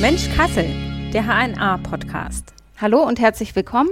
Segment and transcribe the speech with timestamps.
[0.00, 0.66] Mensch Kassel,
[1.14, 2.52] der HNA-Podcast.
[2.78, 3.88] Hallo und herzlich willkommen.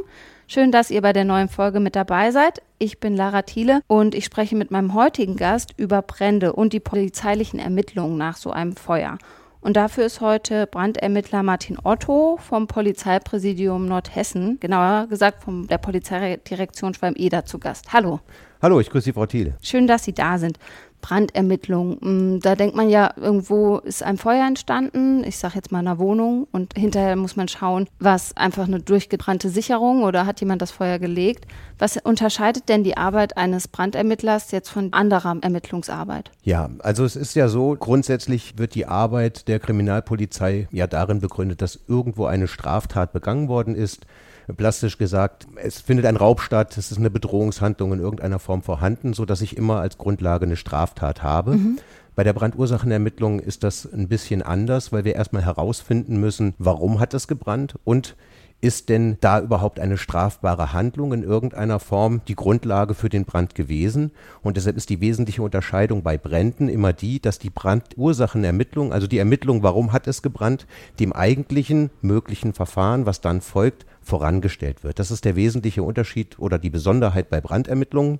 [0.46, 2.60] Schön, dass ihr bei der neuen Folge mit dabei seid.
[2.78, 6.80] Ich bin Lara Thiele und ich spreche mit meinem heutigen Gast über Brände und die
[6.80, 9.16] polizeilichen Ermittlungen nach so einem Feuer.
[9.62, 16.94] Und dafür ist heute Brandermittler Martin Otto vom Polizeipräsidium Nordhessen, genauer gesagt von der Polizeidirektion
[16.94, 17.92] Schwalm-Eder zu Gast.
[17.92, 18.20] Hallo.
[18.60, 19.56] Hallo, ich grüße Sie, Frau Thiele.
[19.62, 20.58] Schön, dass Sie da sind.
[21.02, 21.98] Brandermittlung.
[22.00, 25.88] Mm, da denkt man ja, irgendwo ist ein Feuer entstanden, ich sage jetzt mal in
[25.88, 30.62] einer Wohnung und hinterher muss man schauen, was einfach eine durchgebrannte Sicherung oder hat jemand
[30.62, 31.46] das Feuer gelegt.
[31.78, 36.30] Was unterscheidet denn die Arbeit eines Brandermittlers jetzt von anderer Ermittlungsarbeit?
[36.42, 41.60] Ja, also es ist ja so, grundsätzlich wird die Arbeit der Kriminalpolizei ja darin begründet,
[41.60, 44.06] dass irgendwo eine Straftat begangen worden ist
[44.56, 49.14] plastisch gesagt, es findet ein Raub statt, es ist eine Bedrohungshandlung in irgendeiner Form vorhanden,
[49.14, 51.56] sodass ich immer als Grundlage eine Straftat habe.
[51.56, 51.78] Mhm.
[52.14, 57.14] Bei der Brandursachenermittlung ist das ein bisschen anders, weil wir erstmal herausfinden müssen, warum hat
[57.14, 58.16] es gebrannt und
[58.60, 63.56] ist denn da überhaupt eine strafbare Handlung in irgendeiner Form die Grundlage für den Brand
[63.56, 64.12] gewesen?
[64.40, 69.18] Und deshalb ist die wesentliche Unterscheidung bei Bränden immer die, dass die Brandursachenermittlung, also die
[69.18, 70.66] Ermittlung, warum hat es gebrannt,
[71.00, 74.98] dem eigentlichen möglichen Verfahren, was dann folgt, vorangestellt wird.
[74.98, 78.18] Das ist der wesentliche Unterschied oder die Besonderheit bei Brandermittlungen.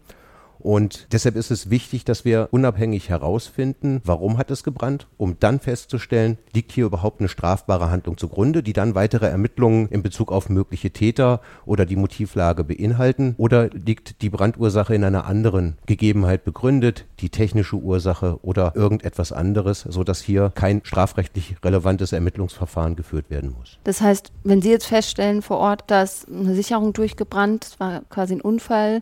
[0.63, 5.61] Und deshalb ist es wichtig, dass wir unabhängig herausfinden, warum hat es gebrannt, um dann
[5.61, 10.49] festzustellen, liegt hier überhaupt eine strafbare Handlung zugrunde, die dann weitere Ermittlungen in Bezug auf
[10.49, 17.07] mögliche Täter oder die Motivlage beinhalten, oder liegt die Brandursache in einer anderen Gegebenheit begründet,
[17.21, 23.79] die technische Ursache oder irgendetwas anderes, sodass hier kein strafrechtlich relevantes Ermittlungsverfahren geführt werden muss.
[23.85, 28.35] Das heißt, wenn Sie jetzt feststellen vor Ort, dass eine Sicherung durchgebrannt, es war quasi
[28.35, 29.01] ein Unfall,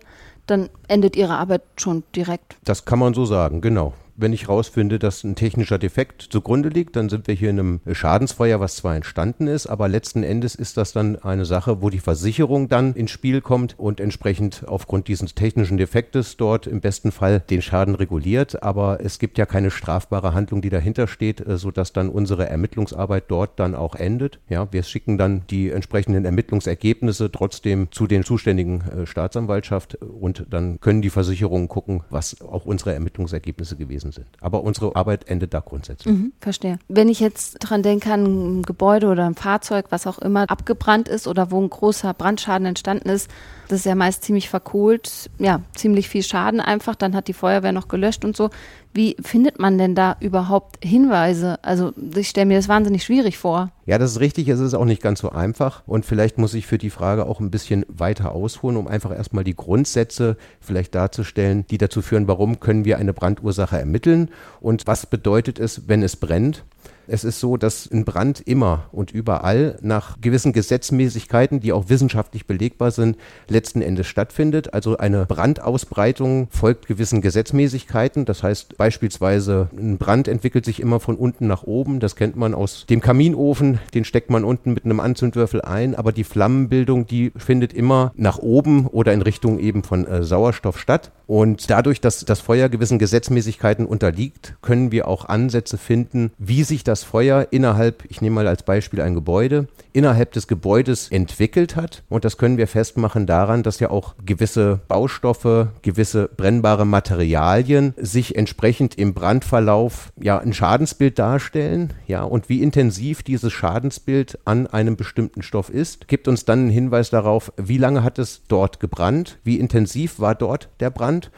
[0.50, 2.56] dann endet Ihre Arbeit schon direkt.
[2.64, 6.96] Das kann man so sagen, genau wenn ich herausfinde, dass ein technischer Defekt zugrunde liegt,
[6.96, 10.77] dann sind wir hier in einem Schadensfeuer, was zwar entstanden ist, aber letzten Endes ist
[10.77, 15.34] das dann eine Sache, wo die Versicherung dann ins Spiel kommt und entsprechend aufgrund dieses
[15.34, 18.62] technischen Defektes dort im besten Fall den Schaden reguliert.
[18.62, 23.24] Aber es gibt ja keine strafbare Handlung, die dahinter steht, äh, sodass dann unsere Ermittlungsarbeit
[23.28, 24.40] dort dann auch endet.
[24.48, 30.80] Ja, wir schicken dann die entsprechenden Ermittlungsergebnisse trotzdem zu den zuständigen äh, Staatsanwaltschaft und dann
[30.80, 34.42] können die Versicherungen gucken, was auch unsere Ermittlungsergebnisse gewesen gewesen sind.
[34.42, 36.14] Aber unsere Arbeit endet da grundsätzlich.
[36.14, 36.78] Mhm, verstehe.
[36.88, 41.08] Wenn ich jetzt dran denke an ein Gebäude oder ein Fahrzeug, was auch immer abgebrannt
[41.08, 43.30] ist oder wo ein großer Brandschaden entstanden ist,
[43.70, 47.73] das ist ja meist ziemlich verkohlt, ja, ziemlich viel Schaden einfach, dann hat die Feuerwehr
[47.73, 48.51] noch gelöscht und so.
[48.92, 51.63] Wie findet man denn da überhaupt Hinweise?
[51.63, 53.70] Also ich stelle mir das wahnsinnig schwierig vor.
[53.86, 56.67] Ja, das ist richtig, es ist auch nicht ganz so einfach und vielleicht muss ich
[56.67, 61.64] für die Frage auch ein bisschen weiter ausholen, um einfach erstmal die Grundsätze vielleicht darzustellen,
[61.70, 66.17] die dazu führen, warum können wir eine Brandursache ermitteln und was bedeutet es, wenn es
[66.17, 66.64] brennt.
[67.12, 72.46] Es ist so, dass ein Brand immer und überall nach gewissen Gesetzmäßigkeiten, die auch wissenschaftlich
[72.46, 73.16] belegbar sind,
[73.48, 74.74] letzten Endes stattfindet.
[74.74, 78.26] Also eine Brandausbreitung folgt gewissen Gesetzmäßigkeiten.
[78.26, 81.98] Das heißt beispielsweise, ein Brand entwickelt sich immer von unten nach oben.
[81.98, 83.80] Das kennt man aus dem Kaminofen.
[83.92, 85.96] Den steckt man unten mit einem Anzündwürfel ein.
[85.96, 90.78] Aber die Flammenbildung, die findet immer nach oben oder in Richtung eben von äh, Sauerstoff
[90.78, 91.10] statt.
[91.30, 96.82] Und dadurch, dass das Feuer gewissen Gesetzmäßigkeiten unterliegt, können wir auch Ansätze finden, wie sich
[96.82, 102.02] das Feuer innerhalb, ich nehme mal als Beispiel ein Gebäude, innerhalb des Gebäudes entwickelt hat.
[102.08, 108.36] Und das können wir festmachen daran, dass ja auch gewisse Baustoffe, gewisse brennbare Materialien sich
[108.36, 111.92] entsprechend im Brandverlauf ja ein Schadensbild darstellen.
[112.06, 116.70] Ja, und wie intensiv dieses Schadensbild an einem bestimmten Stoff ist, gibt uns dann einen
[116.70, 121.30] Hinweis darauf, wie lange hat es dort gebrannt, wie intensiv war dort der Brand.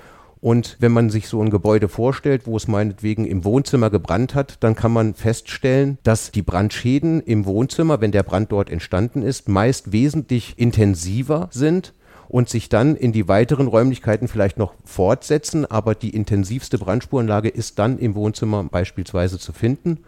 [0.42, 4.56] Und wenn man sich so ein Gebäude vorstellt, wo es meinetwegen im Wohnzimmer gebrannt hat,
[4.58, 9.48] dann kann man feststellen, dass die Brandschäden im Wohnzimmer, wenn der Brand dort entstanden ist,
[9.48, 11.94] meist wesentlich intensiver sind
[12.28, 15.64] und sich dann in die weiteren Räumlichkeiten vielleicht noch fortsetzen.
[15.64, 20.00] Aber die intensivste Brandspurenlage ist dann im Wohnzimmer beispielsweise zu finden.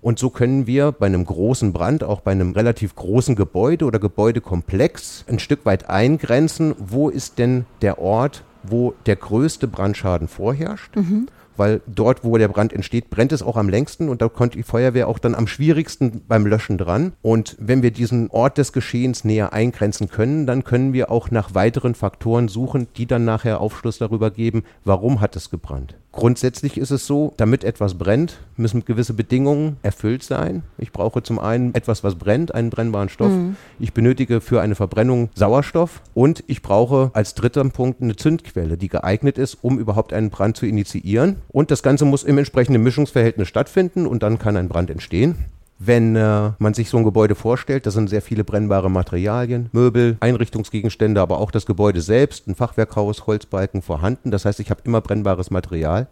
[0.00, 3.98] Und so können wir bei einem großen Brand, auch bei einem relativ großen Gebäude oder
[3.98, 10.96] Gebäudekomplex, ein Stück weit eingrenzen, wo ist denn der Ort, wo der größte Brandschaden vorherrscht.
[10.96, 11.28] Mhm.
[11.56, 14.62] Weil dort, wo der Brand entsteht, brennt es auch am längsten und da kommt die
[14.62, 17.12] Feuerwehr auch dann am schwierigsten beim Löschen dran.
[17.20, 21.54] Und wenn wir diesen Ort des Geschehens näher eingrenzen können, dann können wir auch nach
[21.54, 25.94] weiteren Faktoren suchen, die dann nachher Aufschluss darüber geben, warum hat es gebrannt.
[26.12, 30.62] Grundsätzlich ist es so, damit etwas brennt, müssen gewisse Bedingungen erfüllt sein.
[30.76, 33.32] Ich brauche zum einen etwas, was brennt, einen brennbaren Stoff.
[33.32, 33.56] Mhm.
[33.78, 38.88] Ich benötige für eine Verbrennung Sauerstoff und ich brauche als dritter Punkt eine Zündquelle, die
[38.88, 41.36] geeignet ist, um überhaupt einen Brand zu initiieren.
[41.48, 45.46] Und das Ganze muss im entsprechenden Mischungsverhältnis stattfinden und dann kann ein Brand entstehen.
[45.84, 50.16] Wenn äh, man sich so ein Gebäude vorstellt, da sind sehr viele brennbare Materialien, Möbel,
[50.20, 54.30] Einrichtungsgegenstände, aber auch das Gebäude selbst, ein Fachwerkhaus, Holzbalken vorhanden.
[54.30, 56.06] Das heißt, ich habe immer brennbares Material.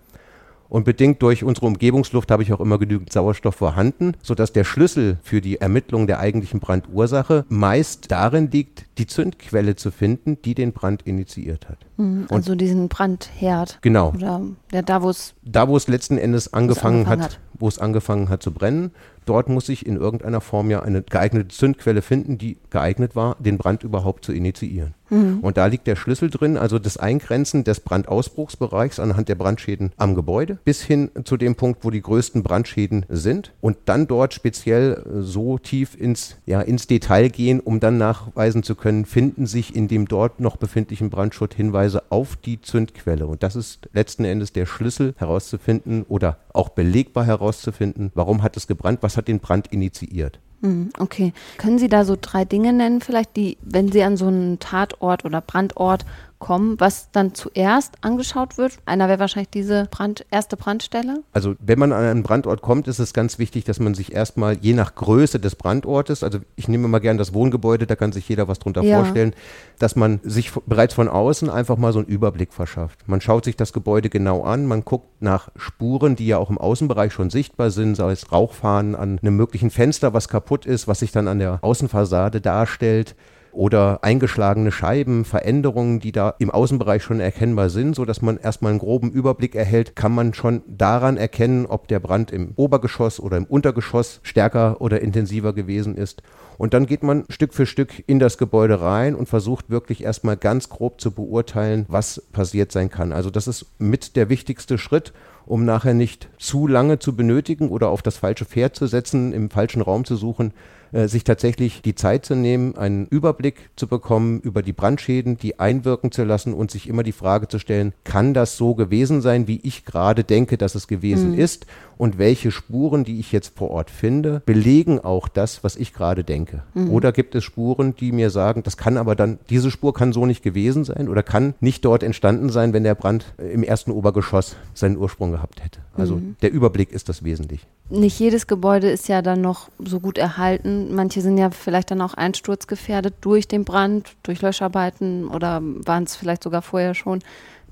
[0.69, 5.19] Und bedingt durch unsere Umgebungsluft habe ich auch immer genügend Sauerstoff vorhanden, sodass der Schlüssel
[5.23, 10.73] für die Ermittlung der eigentlichen Brandursache meist darin liegt, die Zündquelle zu finden, die den
[10.73, 11.79] Brand initiiert hat.
[11.97, 13.79] Mhm, also Und diesen Brandherd.
[13.83, 14.13] Genau.
[14.15, 17.67] Oder ja, da, wo es da, wo es letzten Endes angefangen, angefangen hat, hat, wo
[17.67, 18.93] es angefangen hat zu brennen
[19.25, 23.59] dort muss ich in irgendeiner Form ja eine geeignete Zündquelle finden, die geeignet war, den
[23.59, 24.95] Brand überhaupt zu initiieren.
[25.11, 25.41] Mhm.
[25.41, 30.15] Und da liegt der Schlüssel drin, also das Eingrenzen des Brandausbruchsbereichs anhand der Brandschäden am
[30.15, 35.05] Gebäude bis hin zu dem Punkt, wo die größten Brandschäden sind und dann dort speziell
[35.21, 39.89] so tief ins, ja, ins Detail gehen, um dann nachweisen zu können, finden sich in
[39.89, 43.27] dem dort noch befindlichen Brandschutz Hinweise auf die Zündquelle.
[43.27, 48.67] Und das ist letzten Endes der Schlüssel herauszufinden oder auch belegbar herauszufinden, warum hat es
[48.67, 50.41] gebrannt, was hat den Brand initiiert.
[50.63, 51.33] Hm, okay.
[51.57, 55.25] Können Sie da so drei Dinge nennen, vielleicht, die, wenn Sie an so einen Tatort
[55.25, 56.05] oder Brandort
[56.41, 58.79] kommen, was dann zuerst angeschaut wird?
[58.87, 61.23] Einer wäre wahrscheinlich diese Brand, erste Brandstelle.
[61.33, 64.57] Also wenn man an einen Brandort kommt, ist es ganz wichtig, dass man sich erstmal
[64.57, 68.29] je nach Größe des Brandortes, also ich nehme mal gern das Wohngebäude, da kann sich
[68.29, 68.97] jeder was drunter ja.
[68.97, 69.35] vorstellen,
[69.79, 73.07] dass man sich bereits von außen einfach mal so einen Überblick verschafft.
[73.07, 76.59] Man schaut sich das Gebäude genau an, man guckt nach Spuren, die ja auch im
[76.59, 81.01] Außenbereich schon sichtbar sind, sei es Rauchfahnen an einem möglichen Fenster, was kaputt ist, was
[81.01, 83.15] sich dann an der Außenfassade darstellt
[83.53, 88.71] oder eingeschlagene Scheiben, Veränderungen, die da im Außenbereich schon erkennbar sind, so dass man erstmal
[88.71, 93.37] einen groben Überblick erhält, kann man schon daran erkennen, ob der Brand im Obergeschoss oder
[93.37, 96.23] im Untergeschoss stärker oder intensiver gewesen ist.
[96.59, 100.37] Und dann geht man Stück für Stück in das Gebäude rein und versucht wirklich erstmal
[100.37, 103.13] ganz grob zu beurteilen, was passiert sein kann.
[103.13, 105.13] Also das ist mit der wichtigste Schritt
[105.51, 109.51] um nachher nicht zu lange zu benötigen oder auf das falsche Pferd zu setzen, im
[109.51, 110.53] falschen Raum zu suchen,
[110.93, 115.61] äh, sich tatsächlich die Zeit zu nehmen, einen Überblick zu bekommen über die Brandschäden, die
[115.61, 119.47] einwirken zu lassen und sich immer die Frage zu stellen, kann das so gewesen sein,
[119.47, 121.39] wie ich gerade denke, dass es gewesen mhm.
[121.39, 121.67] ist?
[121.97, 126.25] Und welche Spuren, die ich jetzt vor Ort finde, belegen auch das, was ich gerade
[126.25, 126.63] denke?
[126.73, 126.91] Mhm.
[126.91, 130.25] Oder gibt es Spuren, die mir sagen, das kann aber dann, diese Spur kann so
[130.25, 134.57] nicht gewesen sein oder kann nicht dort entstanden sein, wenn der Brand im ersten Obergeschoss
[134.73, 135.81] seinen Ursprung gehabt hätte?
[135.95, 136.37] Also mhm.
[136.41, 137.67] der Überblick ist das wesentlich.
[137.91, 142.01] Nicht jedes Gebäude ist ja dann noch so gut erhalten Manche sind ja vielleicht dann
[142.01, 147.21] auch einsturzgefährdet durch den Brand, durch Löscharbeiten oder waren es vielleicht sogar vorher schon.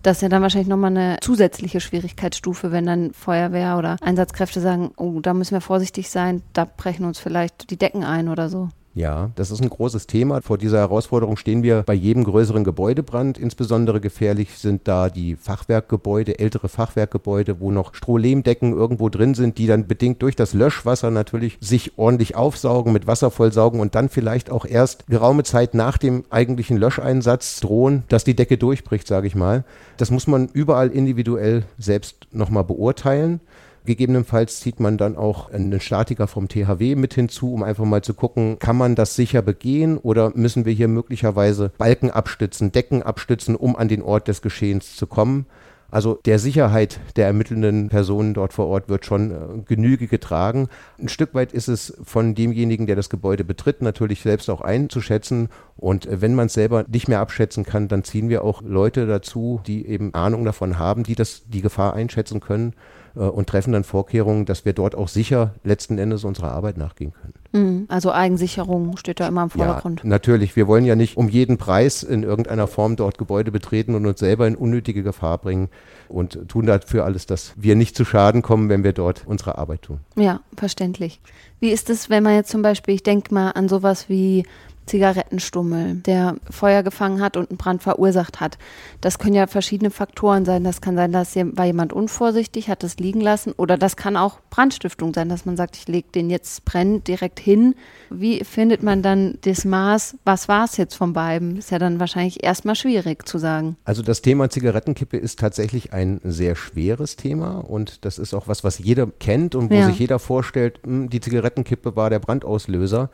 [0.03, 4.93] Das ist ja dann wahrscheinlich nochmal eine zusätzliche Schwierigkeitsstufe, wenn dann Feuerwehr oder Einsatzkräfte sagen,
[4.97, 8.69] oh, da müssen wir vorsichtig sein, da brechen uns vielleicht die Decken ein oder so.
[8.99, 10.43] Ja, das ist ein großes Thema.
[10.43, 13.39] Vor dieser Herausforderung stehen wir bei jedem größeren Gebäudebrand.
[13.39, 19.69] Insbesondere gefährlich sind da die Fachwerkgebäude, ältere Fachwerkgebäude, wo noch Strohlehmdecken irgendwo drin sind, die
[19.69, 24.51] dann bedingt durch das Löschwasser natürlich sich ordentlich aufsaugen, mit Wasser vollsaugen und dann vielleicht
[24.51, 29.37] auch erst geraume Zeit nach dem eigentlichen Löscheinsatz drohen, dass die Decke durchbricht, sage ich
[29.37, 29.63] mal.
[29.97, 33.39] Das muss man überall individuell selbst nochmal beurteilen.
[33.85, 38.15] Gegebenenfalls zieht man dann auch einen Statiker vom THW mit hinzu, um einfach mal zu
[38.15, 43.57] gucken, kann man das sicher begehen oder müssen wir hier möglicherweise Balken abstützen, Decken abstützen,
[43.57, 45.47] um an den Ort des Geschehens zu kommen.
[45.91, 49.37] Also der Sicherheit der ermittelnden Personen dort vor Ort wird schon äh,
[49.67, 50.69] Genüge getragen.
[50.99, 55.49] Ein Stück weit ist es von demjenigen, der das Gebäude betritt, natürlich selbst auch einzuschätzen.
[55.79, 59.07] Und äh, wenn man es selber nicht mehr abschätzen kann, dann ziehen wir auch Leute
[59.07, 62.75] dazu, die eben Ahnung davon haben, die das, die Gefahr einschätzen können
[63.19, 67.35] und treffen dann Vorkehrungen, dass wir dort auch sicher letzten Endes unserer Arbeit nachgehen können.
[67.53, 67.85] Mhm.
[67.89, 70.01] Also Eigensicherung steht da immer im Vordergrund.
[70.03, 70.55] Ja, natürlich.
[70.55, 74.21] Wir wollen ja nicht um jeden Preis in irgendeiner Form dort Gebäude betreten und uns
[74.21, 75.69] selber in unnötige Gefahr bringen
[76.09, 79.83] und tun dafür alles, dass wir nicht zu Schaden kommen, wenn wir dort unsere Arbeit
[79.83, 80.01] tun.
[80.17, 81.21] Ja, verständlich.
[81.61, 84.45] Wie ist es, wenn man jetzt zum Beispiel, ich denke mal an sowas wie
[84.89, 88.59] Zigarettenstummel, der Feuer gefangen hat und einen Brand verursacht hat.
[89.01, 90.65] Das können ja verschiedene Faktoren sein.
[90.65, 93.53] Das kann sein, dass war jemand unvorsichtig, hat es liegen lassen.
[93.53, 97.39] Oder das kann auch Brandstiftung sein, dass man sagt, ich lege den jetzt brennend direkt
[97.39, 97.75] hin.
[98.11, 100.17] Wie findet man dann das Maß?
[100.25, 101.57] Was war es jetzt von beiden?
[101.57, 103.77] Ist ja dann wahrscheinlich erstmal schwierig zu sagen.
[103.85, 108.65] Also das Thema Zigarettenkippe ist tatsächlich ein sehr schweres Thema und das ist auch was,
[108.65, 109.87] was jeder kennt und wo ja.
[109.87, 113.11] sich jeder vorstellt, hm, die Zigarettenkippe war der Brandauslöser.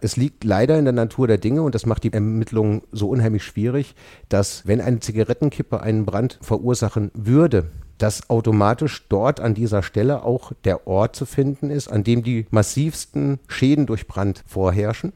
[0.00, 3.42] Es liegt leider in der Natur der Dinge und das macht die Ermittlungen so unheimlich
[3.42, 3.94] schwierig,
[4.28, 7.66] dass wenn eine Zigarettenkippe einen Brand verursachen würde,
[7.98, 12.46] dass automatisch dort an dieser Stelle auch der Ort zu finden ist, an dem die
[12.50, 15.12] massivsten Schäden durch Brand vorherrschen.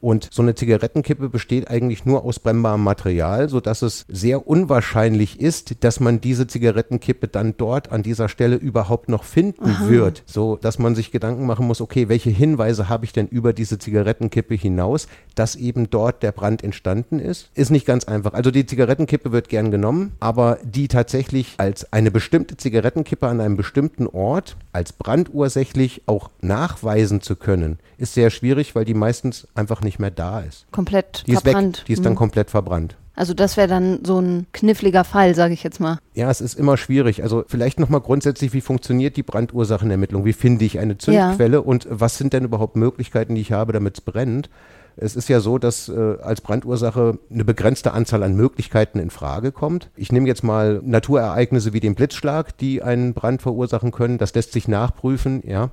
[0.00, 5.84] Und so eine Zigarettenkippe besteht eigentlich nur aus brennbarem Material, sodass es sehr unwahrscheinlich ist,
[5.84, 9.88] dass man diese Zigarettenkippe dann dort an dieser Stelle überhaupt noch finden Aha.
[9.88, 10.22] wird.
[10.26, 13.78] So dass man sich Gedanken machen muss, okay, welche Hinweise habe ich denn über diese
[13.78, 17.50] Zigarettenkippe hinaus, dass eben dort der Brand entstanden ist?
[17.54, 18.34] Ist nicht ganz einfach.
[18.34, 23.56] Also die Zigarettenkippe wird gern genommen, aber die tatsächlich als eine bestimmte Zigarettenkippe an einem
[23.56, 29.80] bestimmten Ort als brandursächlich auch nachweisen zu können, ist sehr schwierig, weil die meistens einfach
[29.80, 30.70] nicht mehr da ist.
[30.70, 31.76] Komplett die verbrannt.
[31.76, 32.18] Ist weg, die ist dann mhm.
[32.18, 32.96] komplett verbrannt.
[33.20, 35.98] Also das wäre dann so ein kniffliger Fall, sage ich jetzt mal.
[36.14, 37.22] Ja, es ist immer schwierig.
[37.22, 40.24] Also vielleicht nochmal grundsätzlich, wie funktioniert die Brandursachenermittlung?
[40.24, 41.62] Wie finde ich eine Zündquelle ja.
[41.62, 44.48] und was sind denn überhaupt Möglichkeiten, die ich habe, damit es brennt?
[44.96, 49.52] Es ist ja so, dass äh, als Brandursache eine begrenzte Anzahl an Möglichkeiten in Frage
[49.52, 49.90] kommt.
[49.96, 54.18] Ich nehme jetzt mal Naturereignisse wie den Blitzschlag, die einen Brand verursachen können.
[54.18, 55.70] Das lässt sich nachprüfen, ja.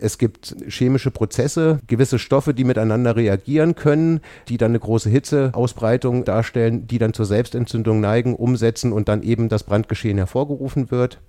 [0.00, 6.24] Es gibt chemische Prozesse, gewisse Stoffe, die miteinander reagieren können, die dann eine große Hitzeausbreitung
[6.24, 11.20] darstellen, die dann zur Selbstentzündung neigen, umsetzen und dann eben das Brandgeschehen hervorgerufen wird.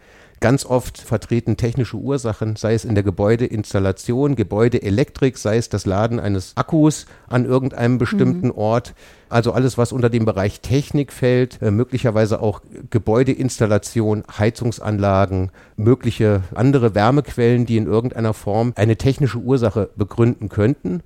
[0.41, 6.19] Ganz oft vertreten technische Ursachen, sei es in der Gebäudeinstallation, Gebäudeelektrik, sei es das Laden
[6.19, 8.55] eines Akkus an irgendeinem bestimmten mhm.
[8.55, 8.95] Ort.
[9.29, 16.95] Also alles, was unter dem Bereich Technik fällt, äh, möglicherweise auch Gebäudeinstallation, Heizungsanlagen, mögliche andere
[16.95, 21.03] Wärmequellen, die in irgendeiner Form eine technische Ursache begründen könnten.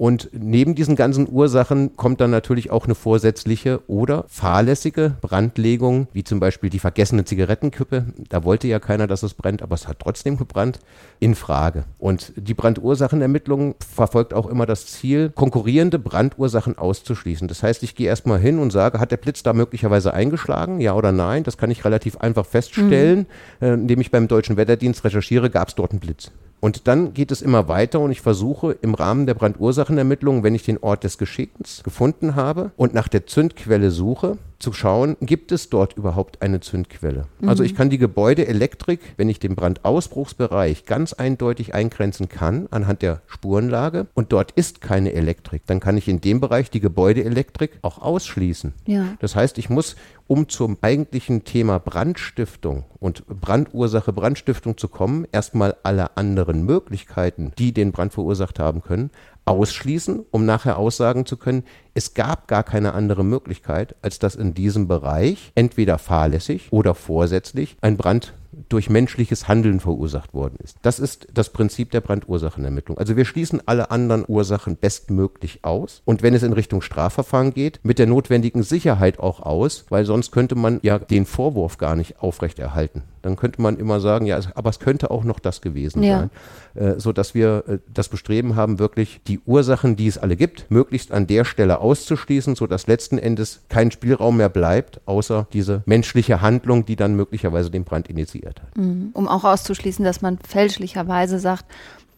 [0.00, 6.24] Und neben diesen ganzen Ursachen kommt dann natürlich auch eine vorsätzliche oder fahrlässige Brandlegung, wie
[6.24, 8.06] zum Beispiel die vergessene Zigarettenkippe.
[8.30, 10.78] Da wollte ja keiner, dass es brennt, aber es hat trotzdem gebrannt,
[11.18, 11.84] in Frage.
[11.98, 17.46] Und die Brandursachenermittlung verfolgt auch immer das Ziel, konkurrierende Brandursachen auszuschließen.
[17.46, 20.80] Das heißt, ich gehe erstmal hin und sage, hat der Blitz da möglicherweise eingeschlagen?
[20.80, 21.44] Ja oder nein?
[21.44, 23.26] Das kann ich relativ einfach feststellen,
[23.60, 23.66] mhm.
[23.66, 26.32] äh, indem ich beim Deutschen Wetterdienst recherchiere, gab es dort einen Blitz.
[26.60, 30.62] Und dann geht es immer weiter und ich versuche im Rahmen der Brandursachenermittlung, wenn ich
[30.62, 35.70] den Ort des Geschehens gefunden habe und nach der Zündquelle suche, zu schauen, gibt es
[35.70, 37.24] dort überhaupt eine Zündquelle.
[37.40, 37.48] Mhm.
[37.48, 43.22] Also ich kann die Gebäudeelektrik, wenn ich den Brandausbruchsbereich ganz eindeutig eingrenzen kann anhand der
[43.26, 47.98] Spurenlage und dort ist keine Elektrik, dann kann ich in dem Bereich die Gebäudeelektrik auch
[47.98, 48.74] ausschließen.
[48.86, 49.14] Ja.
[49.20, 55.74] Das heißt, ich muss, um zum eigentlichen Thema Brandstiftung und Brandursache Brandstiftung zu kommen, erstmal
[55.82, 59.10] alle anderen Möglichkeiten, die den Brand verursacht haben können,
[59.46, 61.64] ausschließen, um nachher aussagen zu können,
[61.94, 67.76] es gab gar keine andere Möglichkeit, als dass in diesem Bereich entweder fahrlässig oder vorsätzlich
[67.80, 68.34] ein Brand
[68.68, 70.76] durch menschliches Handeln verursacht worden ist.
[70.82, 72.98] Das ist das Prinzip der Brandursachenermittlung.
[72.98, 77.80] Also wir schließen alle anderen Ursachen bestmöglich aus und wenn es in Richtung Strafverfahren geht,
[77.82, 82.20] mit der notwendigen Sicherheit auch aus, weil sonst könnte man ja den Vorwurf gar nicht
[82.20, 83.02] aufrechterhalten.
[83.22, 86.20] Dann könnte man immer sagen, ja, aber es könnte auch noch das gewesen ja.
[86.20, 86.30] sein,
[86.74, 90.70] äh, so dass wir äh, das Bestreben haben, wirklich die Ursachen, die es alle gibt,
[90.70, 95.82] möglichst an der Stelle auszuschließen, so dass letzten Endes kein Spielraum mehr bleibt, außer diese
[95.86, 98.76] menschliche Handlung, die dann möglicherweise den Brand initiiert hat.
[98.76, 99.10] Mhm.
[99.12, 101.64] Um auch auszuschließen, dass man fälschlicherweise sagt,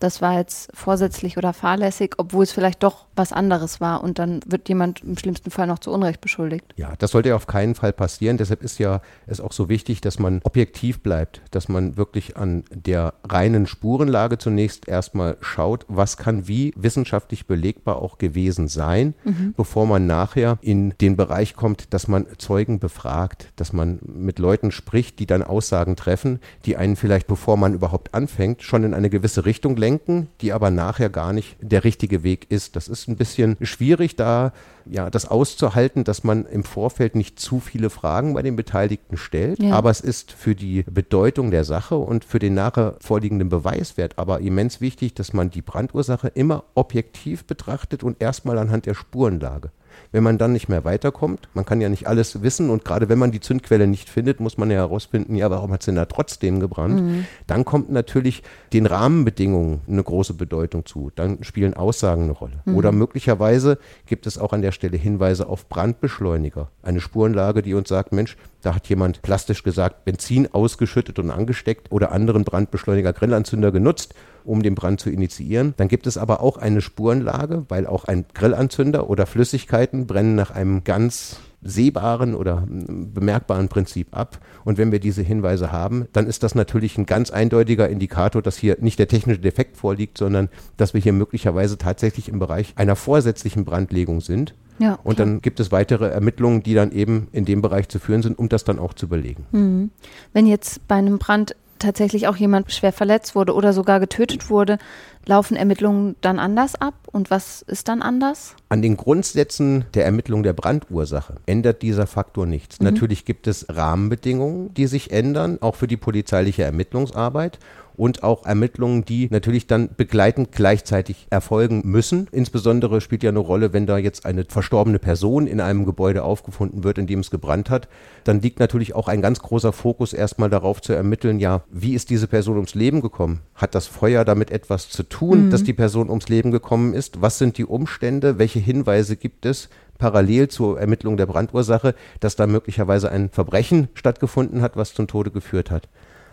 [0.03, 4.41] das war jetzt vorsätzlich oder fahrlässig, obwohl es vielleicht doch was anderes war und dann
[4.47, 6.65] wird jemand im schlimmsten Fall noch zu Unrecht beschuldigt.
[6.77, 8.37] Ja, das sollte ja auf keinen Fall passieren.
[8.37, 12.65] Deshalb ist ja es auch so wichtig, dass man objektiv bleibt, dass man wirklich an
[12.71, 19.55] der reinen Spurenlage zunächst erstmal schaut, was kann wie wissenschaftlich belegbar auch gewesen sein, mhm.
[19.57, 24.73] bevor man nachher in den Bereich kommt, dass man Zeugen befragt, dass man mit Leuten
[24.73, 29.11] spricht, die dann Aussagen treffen, die einen vielleicht, bevor man überhaupt anfängt, schon in eine
[29.11, 29.92] gewisse Richtung lenken,
[30.41, 32.77] die aber nachher gar nicht der richtige Weg ist.
[32.77, 34.53] Das ist ein bisschen schwierig, da
[34.85, 39.63] ja, das auszuhalten, dass man im Vorfeld nicht zu viele Fragen bei den Beteiligten stellt.
[39.63, 39.75] Ja.
[39.75, 44.41] Aber es ist für die Bedeutung der Sache und für den nachher vorliegenden Beweiswert aber
[44.41, 49.71] immens wichtig, dass man die Brandursache immer objektiv betrachtet und erstmal anhand der Spurenlage.
[50.11, 53.19] Wenn man dann nicht mehr weiterkommt, man kann ja nicht alles wissen und gerade wenn
[53.19, 56.07] man die Zündquelle nicht findet, muss man ja herausfinden, ja, warum hat es denn da
[56.07, 57.01] trotzdem gebrannt?
[57.01, 57.27] Mhm.
[57.47, 58.43] Dann kommt natürlich
[58.73, 61.11] den Rahmenbedingungen eine große Bedeutung zu.
[61.15, 62.63] Dann spielen Aussagen eine Rolle.
[62.65, 62.77] Mhm.
[62.77, 66.69] Oder möglicherweise gibt es auch an der Stelle Hinweise auf Brandbeschleuniger.
[66.83, 71.91] Eine Spurenlage, die uns sagt, Mensch, da hat jemand plastisch gesagt, Benzin ausgeschüttet und angesteckt
[71.91, 75.75] oder anderen Brandbeschleuniger, Grillanzünder genutzt um den Brand zu initiieren.
[75.77, 80.51] Dann gibt es aber auch eine Spurenlage, weil auch ein Grillanzünder oder Flüssigkeiten brennen nach
[80.51, 84.39] einem ganz sehbaren oder bemerkbaren Prinzip ab.
[84.65, 88.57] Und wenn wir diese Hinweise haben, dann ist das natürlich ein ganz eindeutiger Indikator, dass
[88.57, 92.97] hier nicht der technische Defekt vorliegt, sondern dass wir hier möglicherweise tatsächlich im Bereich einer
[92.97, 94.55] vorsätzlichen Brandlegung sind.
[94.79, 98.23] Ja, und dann gibt es weitere Ermittlungen, die dann eben in dem Bereich zu führen
[98.23, 99.45] sind, um das dann auch zu belegen.
[99.53, 99.91] Mhm.
[100.33, 104.79] Wenn jetzt bei einem Brand tatsächlich auch jemand schwer verletzt wurde oder sogar getötet wurde,
[105.27, 106.95] laufen Ermittlungen dann anders ab?
[107.11, 108.57] Und was ist dann anders?
[108.69, 112.81] An den Grundsätzen der Ermittlung der Brandursache ändert dieser Faktor nichts.
[112.81, 112.87] Mhm.
[112.87, 117.59] Natürlich gibt es Rahmenbedingungen, die sich ändern, auch für die polizeiliche Ermittlungsarbeit
[118.03, 122.27] und auch Ermittlungen, die natürlich dann begleitend gleichzeitig erfolgen müssen.
[122.33, 126.83] Insbesondere spielt ja eine Rolle, wenn da jetzt eine verstorbene Person in einem Gebäude aufgefunden
[126.83, 127.87] wird, in dem es gebrannt hat,
[128.25, 132.11] dann liegt natürlich auch ein ganz großer Fokus erstmal darauf zu ermitteln, ja, wie ist
[132.11, 133.39] diese Person ums Leben gekommen?
[133.55, 135.51] Hat das Feuer damit etwas zu tun, mhm.
[135.51, 137.23] dass die Person ums Leben gekommen ist?
[137.23, 138.37] Was sind die Umstände?
[138.37, 139.69] Welche Hinweise gibt es?
[139.99, 145.31] parallel zur Ermittlung der Brandursache, dass da möglicherweise ein Verbrechen stattgefunden hat, was zum Tode
[145.31, 145.89] geführt hat.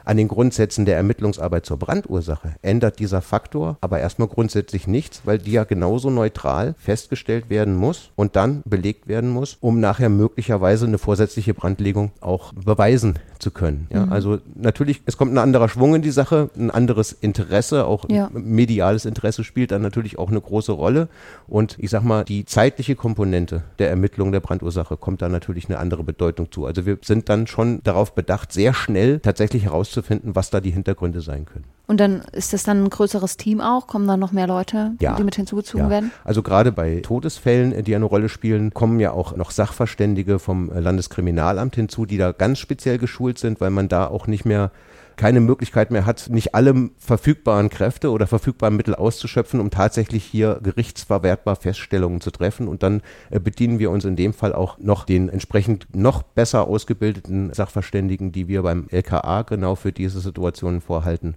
[0.09, 5.37] An den Grundsätzen der Ermittlungsarbeit zur Brandursache ändert dieser Faktor aber erstmal grundsätzlich nichts, weil
[5.37, 10.87] die ja genauso neutral festgestellt werden muss und dann belegt werden muss, um nachher möglicherweise
[10.87, 13.87] eine vorsätzliche Brandlegung auch beweisen zu können.
[13.91, 14.11] Ja, mhm.
[14.11, 18.29] Also natürlich, es kommt ein anderer Schwung in die Sache, ein anderes Interesse, auch ja.
[18.33, 21.07] mediales Interesse spielt dann natürlich auch eine große Rolle.
[21.47, 25.79] Und ich sag mal, die zeitliche Komponente der Ermittlung der Brandursache kommt da natürlich eine
[25.79, 26.65] andere Bedeutung zu.
[26.65, 30.71] Also wir sind dann schon darauf bedacht, sehr schnell tatsächlich herauszufinden, herauszufinden, was da die
[30.71, 31.65] Hintergründe sein können.
[31.87, 33.87] Und dann ist das dann ein größeres Team auch?
[33.87, 35.89] Kommen dann noch mehr Leute, ja, die mit hinzugezogen ja.
[35.89, 36.11] werden?
[36.23, 41.75] Also gerade bei Todesfällen, die eine Rolle spielen, kommen ja auch noch Sachverständige vom Landeskriminalamt
[41.75, 44.71] hinzu, die da ganz speziell geschult sind, weil man da auch nicht mehr
[45.19, 50.61] keine Möglichkeit mehr hat, nicht alle verfügbaren Kräfte oder verfügbaren Mittel auszuschöpfen, um tatsächlich hier
[50.63, 52.69] gerichtsverwertbar Feststellungen zu treffen.
[52.69, 56.67] Und dann äh, bedienen wir uns in dem Fall auch noch den entsprechend noch besser
[56.67, 61.35] ausgebildeten Sachverständigen, die wir beim LKA genau für diese Situationen vorhalten.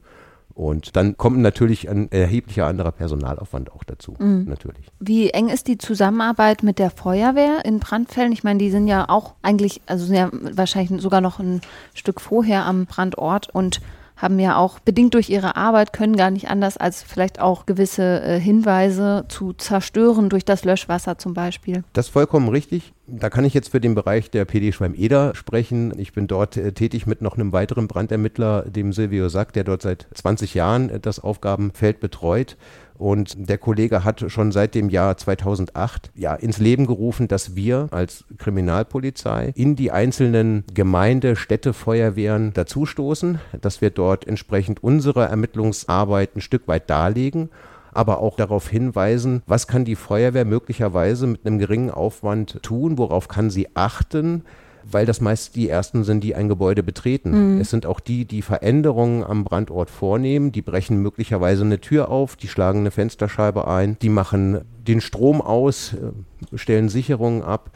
[0.54, 4.44] Und dann kommt natürlich ein erheblicher anderer Personalaufwand auch dazu, mhm.
[4.48, 4.86] natürlich.
[5.00, 8.32] Wie eng ist die Zusammenarbeit mit der Feuerwehr in Brandfällen?
[8.32, 11.60] Ich meine, die sind ja auch eigentlich, also sind ja wahrscheinlich sogar noch ein
[11.94, 13.80] Stück vorher am Brandort und
[14.22, 18.22] haben ja auch bedingt durch ihre Arbeit können gar nicht anders als vielleicht auch gewisse
[18.22, 21.82] äh, Hinweise zu zerstören durch das Löschwasser zum Beispiel.
[21.92, 22.92] Das ist vollkommen richtig.
[23.08, 25.92] Da kann ich jetzt für den Bereich der PD Schweim-Eder sprechen.
[25.98, 29.82] Ich bin dort äh, tätig mit noch einem weiteren Brandermittler, dem Silvio Sack, der dort
[29.82, 32.56] seit 20 Jahren äh, das Aufgabenfeld betreut.
[33.02, 37.88] Und der Kollege hat schon seit dem Jahr 2008 ja, ins Leben gerufen, dass wir
[37.90, 46.36] als Kriminalpolizei in die einzelnen Gemeinde, Städte, Feuerwehren dazustoßen, dass wir dort entsprechend unsere Ermittlungsarbeit
[46.36, 47.50] ein Stück weit darlegen
[47.94, 53.28] aber auch darauf hinweisen, was kann die Feuerwehr möglicherweise mit einem geringen Aufwand tun, worauf
[53.28, 54.44] kann sie achten,
[54.90, 57.54] weil das meist die ersten sind, die ein Gebäude betreten.
[57.54, 57.60] Mhm.
[57.60, 62.36] Es sind auch die, die Veränderungen am Brandort vornehmen, die brechen möglicherweise eine Tür auf,
[62.36, 67.70] die schlagen eine Fensterscheibe ein, die machen den Strom aus, äh, stellen Sicherungen ab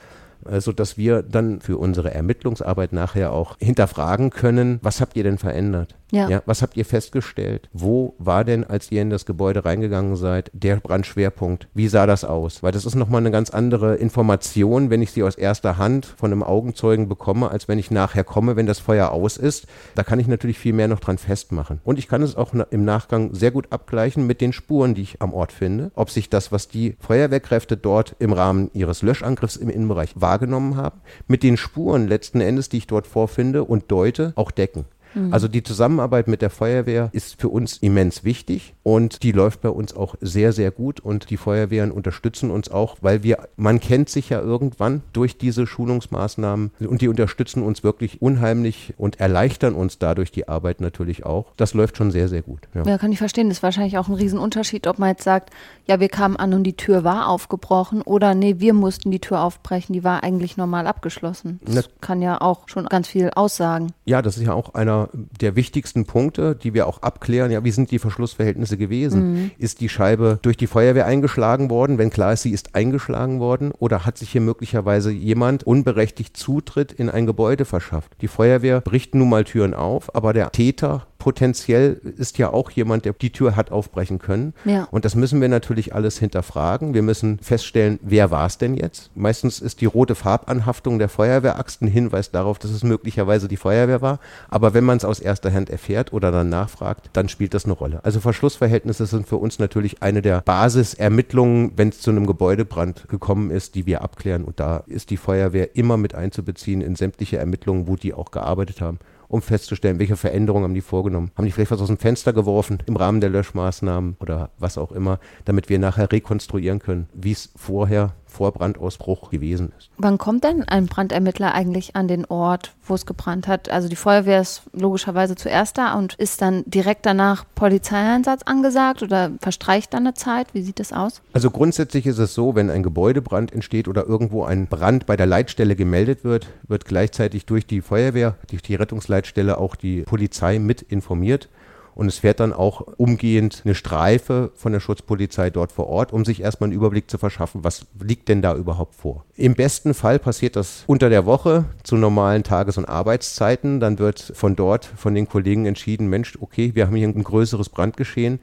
[0.58, 5.38] sodass also, wir dann für unsere Ermittlungsarbeit nachher auch hinterfragen können, was habt ihr denn
[5.38, 5.96] verändert?
[6.12, 6.28] Ja.
[6.28, 6.42] ja.
[6.46, 7.68] Was habt ihr festgestellt?
[7.72, 11.68] Wo war denn, als ihr in das Gebäude reingegangen seid, der Brandschwerpunkt?
[11.74, 12.62] Wie sah das aus?
[12.62, 16.32] Weil das ist nochmal eine ganz andere Information, wenn ich sie aus erster Hand von
[16.32, 19.66] einem Augenzeugen bekomme, als wenn ich nachher komme, wenn das Feuer aus ist.
[19.94, 21.80] Da kann ich natürlich viel mehr noch dran festmachen.
[21.84, 25.22] Und ich kann es auch im Nachgang sehr gut abgleichen mit den Spuren, die ich
[25.22, 25.90] am Ort finde.
[25.94, 31.00] Ob sich das, was die Feuerwehrkräfte dort im Rahmen ihres Löschangriffs im Innenbereich wahrgenommen haben,
[31.26, 34.84] mit den Spuren letzten Endes, die ich dort vorfinde und deute, auch decken.
[35.16, 35.32] Mhm.
[35.32, 39.70] Also die Zusammenarbeit mit der Feuerwehr ist für uns immens wichtig und die läuft bei
[39.70, 44.08] uns auch sehr, sehr gut und die Feuerwehren unterstützen uns auch, weil wir, man kennt
[44.08, 49.98] sich ja irgendwann durch diese Schulungsmaßnahmen und die unterstützen uns wirklich unheimlich und erleichtern uns
[49.98, 51.46] dadurch die Arbeit natürlich auch.
[51.56, 52.68] Das läuft schon sehr, sehr gut.
[52.74, 53.48] Ja, ja kann ich verstehen.
[53.48, 55.50] Das ist wahrscheinlich auch ein Riesenunterschied, ob man jetzt sagt,
[55.86, 59.40] ja, wir kamen an und die Tür war aufgebrochen oder nee, wir mussten die Tür
[59.40, 61.60] aufbrechen, die war eigentlich normal abgeschlossen.
[61.64, 63.92] Das, das kann ja auch schon ganz viel aussagen.
[64.04, 67.70] Ja, das ist ja auch einer der wichtigsten Punkte, die wir auch abklären, ja, wie
[67.70, 69.32] sind die Verschlussverhältnisse gewesen?
[69.32, 69.50] Mhm.
[69.58, 71.98] Ist die Scheibe durch die Feuerwehr eingeschlagen worden?
[71.98, 76.92] Wenn klar ist, sie ist eingeschlagen worden oder hat sich hier möglicherweise jemand unberechtigt Zutritt
[76.92, 78.12] in ein Gebäude verschafft?
[78.20, 83.04] Die Feuerwehr bricht nun mal Türen auf, aber der Täter potenziell ist ja auch jemand,
[83.04, 84.54] der die Tür hat aufbrechen können.
[84.64, 84.86] Ja.
[84.92, 86.94] Und das müssen wir natürlich alles hinterfragen.
[86.94, 89.10] Wir müssen feststellen, wer war es denn jetzt?
[89.16, 94.02] Meistens ist die rote Farbanhaftung der Feuerwehraxt ein Hinweis darauf, dass es möglicherweise die Feuerwehr
[94.02, 94.20] war.
[94.48, 97.74] Aber wenn man es aus erster Hand erfährt oder dann nachfragt, dann spielt das eine
[97.74, 97.98] Rolle.
[98.04, 103.50] Also Verschlussverhältnisse sind für uns natürlich eine der Basisermittlungen, wenn es zu einem Gebäudebrand gekommen
[103.50, 104.44] ist, die wir abklären.
[104.44, 108.80] Und da ist die Feuerwehr immer mit einzubeziehen in sämtliche Ermittlungen, wo die auch gearbeitet
[108.80, 111.30] haben um festzustellen, welche Veränderungen haben die vorgenommen.
[111.36, 114.92] Haben die vielleicht was aus dem Fenster geworfen im Rahmen der Löschmaßnahmen oder was auch
[114.92, 119.90] immer, damit wir nachher rekonstruieren können, wie es vorher vor Brandausbruch gewesen ist.
[119.96, 123.70] Wann kommt denn ein Brandermittler eigentlich an den Ort, wo es gebrannt hat?
[123.70, 129.30] Also die Feuerwehr ist logischerweise zuerst da und ist dann direkt danach Polizeieinsatz angesagt oder
[129.40, 130.52] verstreicht dann eine Zeit?
[130.52, 131.22] Wie sieht das aus?
[131.32, 135.26] Also grundsätzlich ist es so, wenn ein Gebäudebrand entsteht oder irgendwo ein Brand bei der
[135.26, 140.82] Leitstelle gemeldet wird, wird gleichzeitig durch die Feuerwehr, durch die Rettungsleitstelle auch die Polizei mit
[140.82, 141.48] informiert.
[141.96, 146.26] Und es fährt dann auch umgehend eine Streife von der Schutzpolizei dort vor Ort, um
[146.26, 149.24] sich erstmal einen Überblick zu verschaffen, was liegt denn da überhaupt vor.
[149.34, 153.80] Im besten Fall passiert das unter der Woche zu normalen Tages- und Arbeitszeiten.
[153.80, 157.70] Dann wird von dort, von den Kollegen entschieden, Mensch, okay, wir haben hier ein größeres
[157.70, 158.40] Brandgeschehen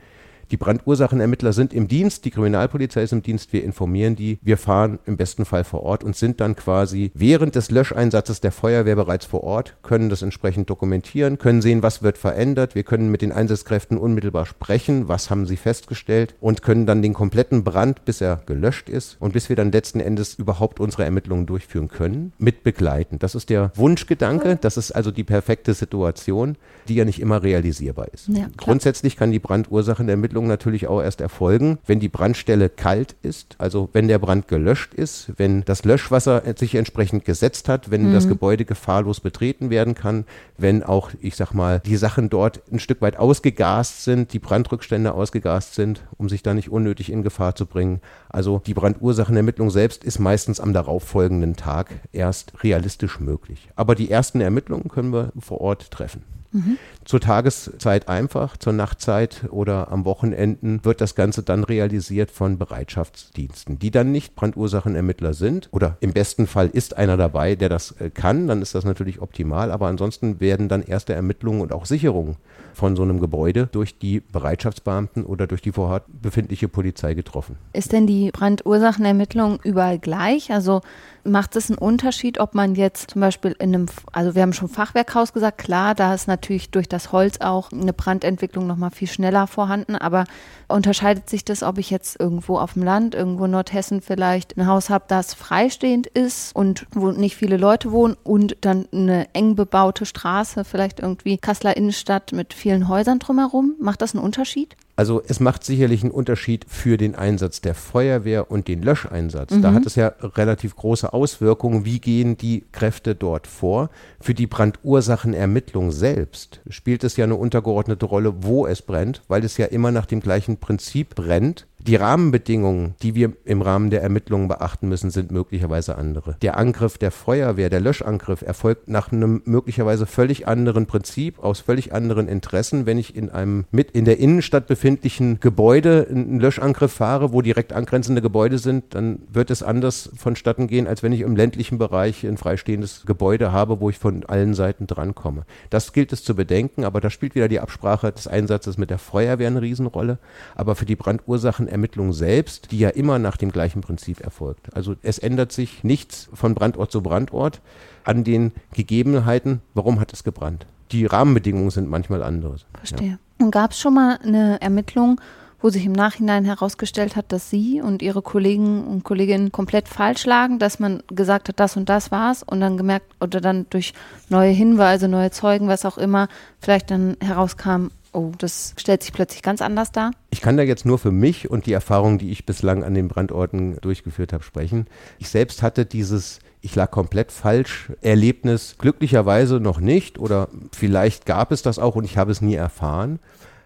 [0.54, 5.00] die Brandursachenermittler sind im Dienst, die Kriminalpolizei ist im Dienst, wir informieren die, wir fahren
[5.08, 9.26] im besten Fall vor Ort und sind dann quasi während des Löscheinsatzes der Feuerwehr bereits
[9.26, 13.32] vor Ort, können das entsprechend dokumentieren, können sehen, was wird verändert, wir können mit den
[13.32, 18.44] Einsatzkräften unmittelbar sprechen, was haben sie festgestellt und können dann den kompletten Brand, bis er
[18.46, 23.18] gelöscht ist und bis wir dann letzten Endes überhaupt unsere Ermittlungen durchführen können, mit begleiten.
[23.18, 28.10] Das ist der Wunschgedanke, das ist also die perfekte Situation, die ja nicht immer realisierbar
[28.14, 28.28] ist.
[28.28, 33.56] Ja, Grundsätzlich kann die Brandursachenermittlung Ermittlungen natürlich auch erst erfolgen, wenn die Brandstelle kalt ist,
[33.58, 38.14] also wenn der Brand gelöscht ist, wenn das Löschwasser sich entsprechend gesetzt hat, wenn mhm.
[38.14, 40.26] das Gebäude gefahrlos betreten werden kann,
[40.58, 45.14] wenn auch, ich sag mal, die Sachen dort ein Stück weit ausgegast sind, die Brandrückstände
[45.14, 48.02] ausgegast sind, um sich da nicht unnötig in Gefahr zu bringen.
[48.30, 53.70] Also die Brandursachenermittlung selbst ist meistens am darauffolgenden Tag erst realistisch möglich.
[53.76, 56.24] Aber die ersten Ermittlungen können wir vor Ort treffen.
[56.54, 56.78] Mhm.
[57.04, 63.78] Zur Tageszeit einfach, zur Nachtzeit oder am Wochenenden wird das Ganze dann realisiert von Bereitschaftsdiensten,
[63.80, 65.68] die dann nicht Brandursachenermittler sind.
[65.72, 69.22] Oder im besten Fall ist einer dabei, der das äh, kann, dann ist das natürlich
[69.22, 69.72] optimal.
[69.72, 72.38] Aber ansonsten werden dann erste Ermittlungen und auch Sicherungen
[72.74, 77.58] von so einem Gebäude durch die Bereitschaftsbeamten oder durch die vorher befindliche Polizei getroffen.
[77.74, 80.52] Ist denn die Brandursachenermittlung überall gleich?
[80.52, 80.82] Also
[81.24, 84.68] macht es einen Unterschied, ob man jetzt zum Beispiel in einem, also wir haben schon
[84.68, 89.48] Fachwerkhaus gesagt, klar, da ist natürlich durch das Holz auch eine Brandentwicklung nochmal viel schneller
[89.48, 90.26] vorhanden, aber
[90.68, 94.68] unterscheidet sich das, ob ich jetzt irgendwo auf dem Land, irgendwo in Nordhessen vielleicht ein
[94.68, 99.56] Haus habe, das freistehend ist und wo nicht viele Leute wohnen und dann eine eng
[99.56, 103.76] bebaute Straße, vielleicht irgendwie Kasseler Innenstadt mit vielen Häusern drumherum?
[103.80, 104.76] Macht das einen Unterschied?
[104.96, 109.52] Also es macht sicherlich einen Unterschied für den Einsatz der Feuerwehr und den Löscheinsatz.
[109.52, 109.62] Mhm.
[109.64, 111.84] Da hat es ja relativ große Auswirkungen.
[111.84, 113.90] Wie gehen die Kräfte dort vor?
[114.20, 119.58] Für die Brandursachenermittlung selbst spielt es ja eine untergeordnete Rolle, wo es brennt, weil es
[119.58, 124.48] ja immer nach dem gleichen Prinzip brennt die Rahmenbedingungen, die wir im Rahmen der Ermittlungen
[124.48, 126.38] beachten müssen, sind möglicherweise andere.
[126.42, 131.94] Der Angriff der Feuerwehr, der Löschangriff erfolgt nach einem möglicherweise völlig anderen Prinzip, aus völlig
[131.94, 132.86] anderen Interessen.
[132.86, 137.74] Wenn ich in einem mit in der Innenstadt befindlichen Gebäude einen Löschangriff fahre, wo direkt
[137.74, 142.26] angrenzende Gebäude sind, dann wird es anders vonstatten gehen, als wenn ich im ländlichen Bereich
[142.26, 145.44] ein freistehendes Gebäude habe, wo ich von allen Seiten drankomme.
[145.70, 149.00] Das gilt es zu bedenken, aber da spielt wieder die Absprache des Einsatzes mit der
[149.00, 150.18] Feuerwehr eine Riesenrolle.
[150.56, 154.74] Aber für die Brandursachen Ermittlung selbst, die ja immer nach dem gleichen Prinzip erfolgt.
[154.74, 157.60] Also es ändert sich nichts von Brandort zu Brandort
[158.06, 160.66] an den Gegebenheiten, warum hat es gebrannt.
[160.92, 162.56] Die Rahmenbedingungen sind manchmal andere.
[162.78, 163.08] Verstehe.
[163.10, 163.18] Ja.
[163.46, 165.20] Und gab es schon mal eine Ermittlung,
[165.64, 170.26] wo sich im Nachhinein herausgestellt hat, dass Sie und Ihre Kollegen und Kolleginnen komplett falsch
[170.26, 173.94] lagen, dass man gesagt hat, das und das war's und dann gemerkt oder dann durch
[174.30, 176.28] neue Hinweise, neue Zeugen, was auch immer,
[176.60, 180.12] vielleicht dann herauskam, oh, das stellt sich plötzlich ganz anders dar?
[180.30, 183.08] Ich kann da jetzt nur für mich und die Erfahrungen, die ich bislang an den
[183.08, 184.88] Brandorten durchgeführt habe, sprechen.
[185.20, 187.92] Ich selbst hatte dieses ich lag komplett falsch.
[188.02, 192.56] Erlebnis glücklicherweise noch nicht oder vielleicht gab es das auch und ich habe es nie
[192.56, 193.20] erfahren.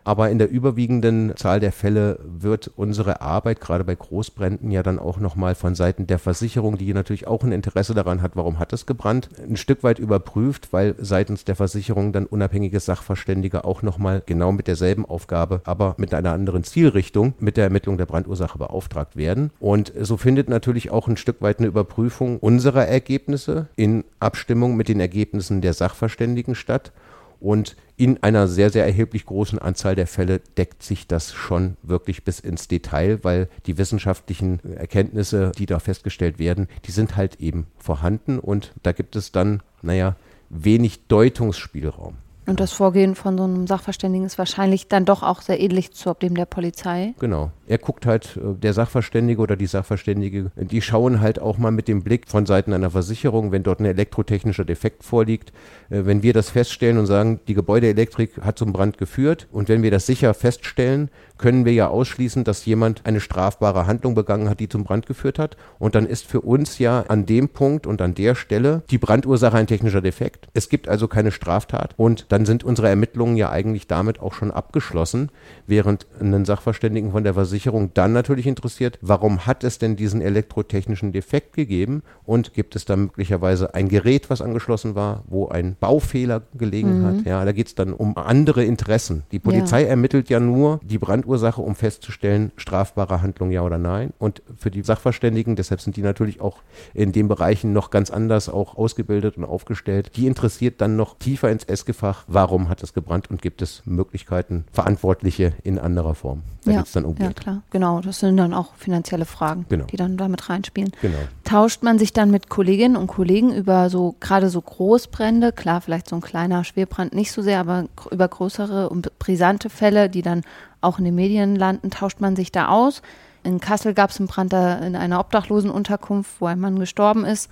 [0.08, 5.00] Aber in der überwiegenden Zahl der Fälle wird unsere Arbeit, gerade bei Großbränden, ja dann
[5.00, 8.72] auch nochmal von Seiten der Versicherung, die natürlich auch ein Interesse daran hat, warum hat
[8.72, 14.24] es gebrannt, ein Stück weit überprüft, weil seitens der Versicherung dann unabhängige Sachverständige auch nochmal
[14.26, 19.18] genau mit derselben Aufgabe, aber mit einer anderen Zielrichtung mit der Ermittlung der Brandursache beauftragt
[19.18, 19.52] werden.
[19.60, 24.88] Und so findet natürlich auch ein Stück weit eine Überprüfung unserer Ergebnisse in Abstimmung mit
[24.88, 26.94] den Ergebnissen der Sachverständigen statt.
[27.40, 32.24] Und in einer sehr, sehr erheblich großen Anzahl der Fälle deckt sich das schon wirklich
[32.24, 37.68] bis ins Detail, weil die wissenschaftlichen Erkenntnisse, die da festgestellt werden, die sind halt eben
[37.78, 40.16] vorhanden und da gibt es dann, naja,
[40.50, 42.18] wenig Deutungsspielraum.
[42.48, 46.14] Und das Vorgehen von so einem Sachverständigen ist wahrscheinlich dann doch auch sehr ähnlich zu
[46.14, 47.14] dem der Polizei.
[47.20, 47.52] Genau.
[47.68, 51.90] Er guckt halt, äh, der Sachverständige oder die Sachverständige, die schauen halt auch mal mit
[51.90, 55.52] dem Blick von Seiten einer Versicherung, wenn dort ein elektrotechnischer Defekt vorliegt,
[55.90, 59.84] äh, wenn wir das feststellen und sagen, die Gebäudeelektrik hat zum Brand geführt und wenn
[59.84, 64.60] wir das sicher feststellen, können wir ja ausschließen, dass jemand eine strafbare Handlung begangen hat,
[64.60, 65.58] die zum Brand geführt hat.
[65.80, 69.58] Und dann ist für uns ja an dem Punkt und an der Stelle die Brandursache
[69.58, 70.48] ein technischer Defekt.
[70.54, 74.52] Es gibt also keine Straftat und dann sind unsere Ermittlungen ja eigentlich damit auch schon
[74.52, 75.30] abgeschlossen,
[75.66, 81.12] während einen Sachverständigen von der Versicherung dann natürlich interessiert, warum hat es denn diesen elektrotechnischen
[81.12, 86.44] Defekt gegeben und gibt es da möglicherweise ein Gerät, was angeschlossen war, wo ein Baufehler
[86.58, 87.06] gelegen mhm.
[87.06, 87.26] hat.
[87.26, 89.24] Ja, da geht es dann um andere Interessen.
[89.32, 89.90] Die Polizei ja.
[89.90, 94.14] ermittelt ja nur die Brand Brandursache, um festzustellen, strafbare Handlung ja oder nein.
[94.20, 96.62] Und für die Sachverständigen, deshalb sind die natürlich auch
[96.94, 101.50] in den Bereichen noch ganz anders auch ausgebildet und aufgestellt, die interessiert dann noch tiefer
[101.50, 106.44] ins Essgefach, warum hat es gebrannt und gibt es Möglichkeiten, Verantwortliche in anderer Form.
[106.66, 108.02] Da ja, dann um ja, klar, genau.
[108.02, 109.86] Das sind dann auch finanzielle Fragen, genau.
[109.86, 110.92] die dann damit reinspielen.
[111.02, 111.18] Genau.
[111.44, 116.10] Tauscht man sich dann mit Kolleginnen und Kollegen über so gerade so Großbrände, klar, vielleicht
[116.10, 120.44] so ein kleiner Schwerbrand nicht so sehr, aber über größere und brisante Fälle, die dann
[120.82, 123.02] auch in den Medien landen, tauscht man sich da aus.
[123.44, 127.50] In Kassel gab es einen Brand in einer Obdachlosenunterkunft, wo ein Mann gestorben ist.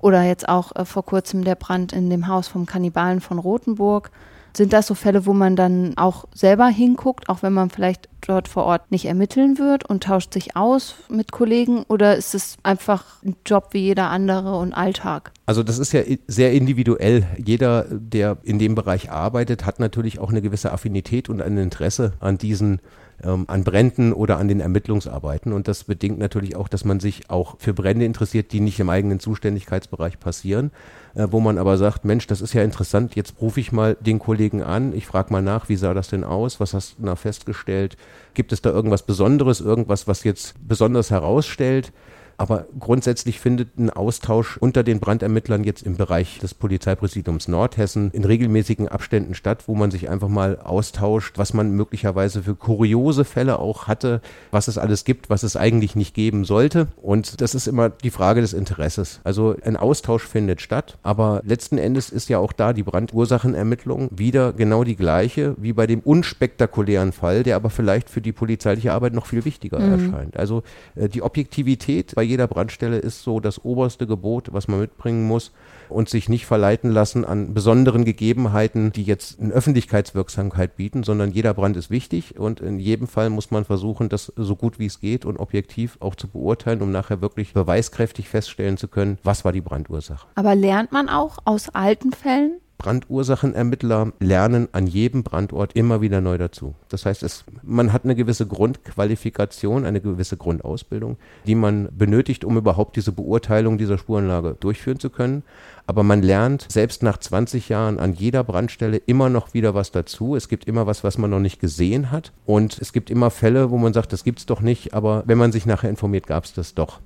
[0.00, 4.10] Oder jetzt auch äh, vor kurzem der Brand in dem Haus vom Kannibalen von Rothenburg.
[4.56, 8.48] Sind das so Fälle, wo man dann auch selber hinguckt, auch wenn man vielleicht dort
[8.48, 11.84] vor Ort nicht ermitteln wird und tauscht sich aus mit Kollegen?
[11.88, 15.30] Oder ist es einfach ein Job wie jeder andere und Alltag?
[15.46, 17.26] Also das ist ja sehr individuell.
[17.38, 22.14] Jeder, der in dem Bereich arbeitet, hat natürlich auch eine gewisse Affinität und ein Interesse
[22.18, 22.80] an diesen
[23.24, 25.52] ähm, an Bränden oder an den Ermittlungsarbeiten.
[25.52, 28.90] Und das bedingt natürlich auch, dass man sich auch für Brände interessiert, die nicht im
[28.90, 30.70] eigenen Zuständigkeitsbereich passieren,
[31.14, 34.18] äh, wo man aber sagt, Mensch, das ist ja interessant, jetzt rufe ich mal den
[34.18, 37.16] Kollegen an, ich frage mal nach, wie sah das denn aus, was hast du da
[37.16, 37.96] festgestellt,
[38.34, 41.92] gibt es da irgendwas Besonderes, irgendwas, was jetzt besonders herausstellt?
[42.40, 48.24] Aber grundsätzlich findet ein Austausch unter den Brandermittlern jetzt im Bereich des Polizeipräsidiums Nordhessen in
[48.24, 53.58] regelmäßigen Abständen statt, wo man sich einfach mal austauscht, was man möglicherweise für kuriose Fälle
[53.58, 54.22] auch hatte,
[54.52, 56.86] was es alles gibt, was es eigentlich nicht geben sollte.
[57.02, 59.20] Und das ist immer die Frage des Interesses.
[59.22, 64.54] Also ein Austausch findet statt, aber letzten Endes ist ja auch da die Brandursachenermittlung wieder
[64.54, 69.12] genau die gleiche wie bei dem unspektakulären Fall, der aber vielleicht für die polizeiliche Arbeit
[69.12, 69.92] noch viel wichtiger mhm.
[69.92, 70.36] erscheint.
[70.38, 70.62] Also
[70.94, 75.52] äh, die Objektivität bei jeder Brandstelle ist so das oberste Gebot, was man mitbringen muss
[75.88, 81.52] und sich nicht verleiten lassen an besonderen Gegebenheiten, die jetzt eine Öffentlichkeitswirksamkeit bieten, sondern jeder
[81.54, 85.00] Brand ist wichtig und in jedem Fall muss man versuchen, das so gut wie es
[85.00, 89.52] geht und objektiv auch zu beurteilen, um nachher wirklich beweiskräftig feststellen zu können, was war
[89.52, 90.28] die Brandursache.
[90.36, 92.60] Aber lernt man auch aus alten Fällen?
[92.80, 96.74] Brandursachenermittler lernen an jedem Brandort immer wieder neu dazu.
[96.88, 102.56] Das heißt, es, man hat eine gewisse Grundqualifikation, eine gewisse Grundausbildung, die man benötigt, um
[102.56, 105.42] überhaupt diese Beurteilung dieser Spurenlage durchführen zu können.
[105.86, 110.34] Aber man lernt selbst nach 20 Jahren an jeder Brandstelle immer noch wieder was dazu.
[110.34, 112.32] Es gibt immer was, was man noch nicht gesehen hat.
[112.46, 114.94] Und es gibt immer Fälle, wo man sagt, das gibt's doch nicht.
[114.94, 117.00] Aber wenn man sich nachher informiert, gab es das doch.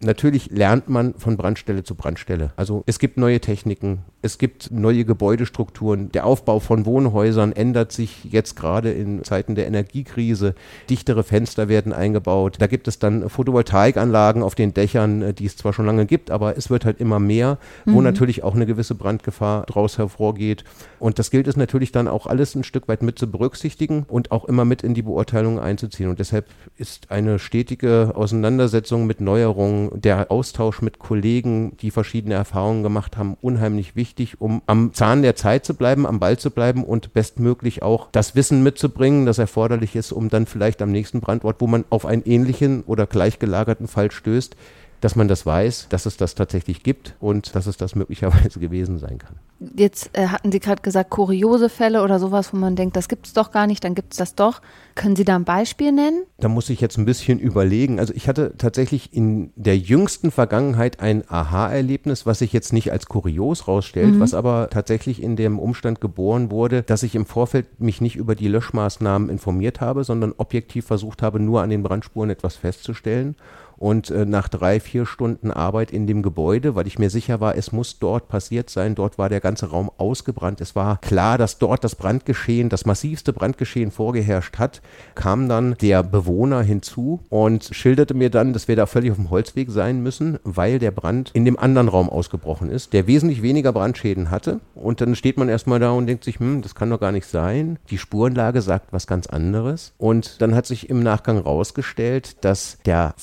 [0.00, 2.52] Natürlich lernt man von Brandstelle zu Brandstelle.
[2.56, 6.10] Also es gibt neue Techniken, es gibt neue Gebäudestrukturen.
[6.10, 10.56] Der Aufbau von Wohnhäusern ändert sich jetzt gerade in Zeiten der Energiekrise.
[10.90, 12.56] Dichtere Fenster werden eingebaut.
[12.58, 16.32] Da gibt es dann Photovoltaikanlagen auf den Dächern, äh, die es zwar schon lange gibt,
[16.32, 18.04] aber es wird halt immer mehr, wo mhm.
[18.04, 20.64] natürlich auch eine gewisse Brandgefahr daraus hervorgeht.
[20.98, 24.32] Und das gilt es natürlich dann auch alles ein Stück weit mit zu berücksichtigen und
[24.32, 26.10] auch immer mit in die Beurteilung einzuziehen.
[26.10, 32.82] Und deshalb ist eine stetige Auseinandersetzung mit Neuerungen der Austausch mit Kollegen, die verschiedene Erfahrungen
[32.82, 34.07] gemacht haben, unheimlich wichtig,
[34.38, 38.34] um am Zahn der Zeit zu bleiben, am Ball zu bleiben und bestmöglich auch das
[38.34, 42.22] Wissen mitzubringen, das erforderlich ist, um dann vielleicht am nächsten Brandort, wo man auf einen
[42.24, 44.56] ähnlichen oder gleichgelagerten Fall stößt,
[45.00, 48.98] dass man das weiß, dass es das tatsächlich gibt und dass es das möglicherweise gewesen
[48.98, 49.36] sein kann.
[49.76, 53.26] Jetzt äh, hatten Sie gerade gesagt, kuriose Fälle oder sowas, wo man denkt, das gibt
[53.26, 54.62] es doch gar nicht, dann gibt es das doch.
[54.94, 56.24] Können Sie da ein Beispiel nennen?
[56.38, 57.98] Da muss ich jetzt ein bisschen überlegen.
[57.98, 63.06] Also ich hatte tatsächlich in der jüngsten Vergangenheit ein Aha-Erlebnis, was sich jetzt nicht als
[63.06, 64.20] kurios rausstellt, mhm.
[64.20, 68.36] was aber tatsächlich in dem Umstand geboren wurde, dass ich im Vorfeld mich nicht über
[68.36, 73.34] die Löschmaßnahmen informiert habe, sondern objektiv versucht habe, nur an den Brandspuren etwas festzustellen
[73.78, 77.56] Und äh, nach drei, vier Stunden Arbeit in dem Gebäude, weil ich mir sicher war,
[77.56, 80.60] es muss dort passiert sein, dort war der ganze Raum ausgebrannt.
[80.60, 84.82] Es war klar, dass dort das Brandgeschehen, das massivste Brandgeschehen vorgeherrscht hat,
[85.14, 89.30] kam dann der Bewohner hinzu und schilderte mir dann, dass wir da völlig auf dem
[89.30, 93.72] Holzweg sein müssen, weil der Brand in dem anderen Raum ausgebrochen ist, der wesentlich weniger
[93.72, 94.60] Brandschäden hatte.
[94.74, 97.26] Und dann steht man erstmal da und denkt sich, hm, das kann doch gar nicht
[97.26, 97.78] sein.
[97.90, 99.92] Die Spurenlage sagt was ganz anderes.
[99.98, 103.14] Und dann hat sich im Nachgang rausgestellt, dass der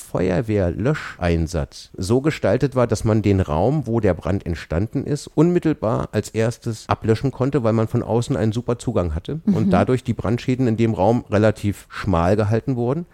[0.45, 6.29] Feuerwehrlöscheinsatz so gestaltet war, dass man den Raum, wo der Brand entstanden ist, unmittelbar als
[6.29, 9.55] erstes ablöschen konnte, weil man von außen einen super Zugang hatte mhm.
[9.55, 13.05] und dadurch die Brandschäden in dem Raum relativ schmal gehalten wurden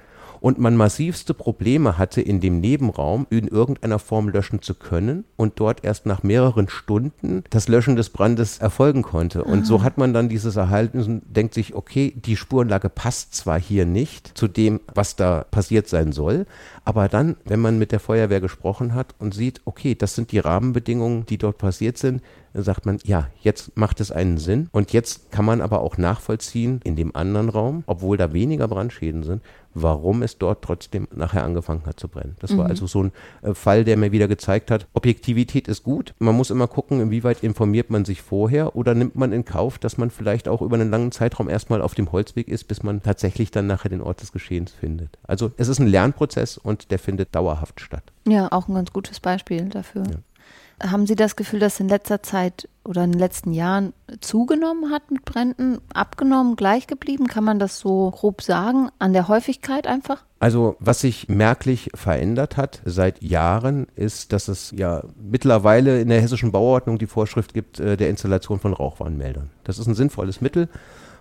[0.41, 5.59] und man massivste Probleme hatte, in dem Nebenraum in irgendeiner Form löschen zu können und
[5.59, 9.43] dort erst nach mehreren Stunden das Löschen des Brandes erfolgen konnte.
[9.43, 9.65] Und Aha.
[9.65, 13.85] so hat man dann dieses Erhalten und denkt sich, okay, die Spurenlage passt zwar hier
[13.85, 16.47] nicht zu dem, was da passiert sein soll,
[16.83, 20.39] aber dann, wenn man mit der Feuerwehr gesprochen hat und sieht, okay, das sind die
[20.39, 22.21] Rahmenbedingungen, die dort passiert sind,
[22.53, 24.69] sagt man, ja, jetzt macht es einen Sinn.
[24.71, 29.23] Und jetzt kann man aber auch nachvollziehen in dem anderen Raum, obwohl da weniger Brandschäden
[29.23, 29.41] sind,
[29.73, 32.35] warum es dort trotzdem nachher angefangen hat zu brennen.
[32.39, 32.57] Das mhm.
[32.57, 33.11] war also so ein
[33.41, 36.13] äh, Fall, der mir wieder gezeigt hat, Objektivität ist gut.
[36.19, 39.97] Man muss immer gucken, inwieweit informiert man sich vorher oder nimmt man in Kauf, dass
[39.97, 43.51] man vielleicht auch über einen langen Zeitraum erstmal auf dem Holzweg ist, bis man tatsächlich
[43.51, 45.17] dann nachher den Ort des Geschehens findet.
[45.23, 48.03] Also es ist ein Lernprozess und der findet dauerhaft statt.
[48.27, 50.03] Ja, auch ein ganz gutes Beispiel dafür.
[50.03, 50.17] Ja.
[50.81, 55.11] Haben Sie das Gefühl, dass in letzter Zeit oder in den letzten Jahren zugenommen hat
[55.11, 57.27] mit Bränden, abgenommen, gleich geblieben?
[57.27, 58.89] Kann man das so grob sagen?
[58.97, 60.23] An der Häufigkeit einfach?
[60.39, 66.19] Also was sich merklich verändert hat seit Jahren, ist, dass es ja mittlerweile in der
[66.19, 69.51] hessischen Bauordnung die Vorschrift gibt äh, der Installation von Rauchwarnmeldern.
[69.63, 70.67] Das ist ein sinnvolles Mittel